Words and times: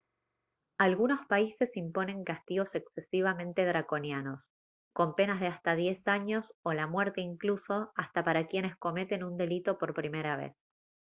algunos 0.79 1.19
países 1.27 1.77
imponen 1.77 2.23
castigos 2.23 2.73
excesivamente 2.73 3.63
draconianos 3.67 4.51
con 4.93 5.13
penas 5.13 5.39
de 5.39 5.45
hasta 5.45 5.75
10 5.75 6.07
años 6.07 6.55
o 6.63 6.73
la 6.73 6.87
muerte 6.87 7.21
incluso 7.21 7.91
hasta 7.95 8.23
para 8.23 8.47
quienes 8.47 8.75
cometan 8.77 9.21
un 9.21 9.37
delito 9.37 9.77
por 9.77 9.93
primera 9.93 10.35
vez 10.37 10.55